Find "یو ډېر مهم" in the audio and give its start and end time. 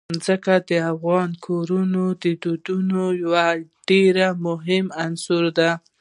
3.23-4.85